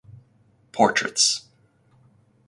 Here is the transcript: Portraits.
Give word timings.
Portraits. 0.71 1.43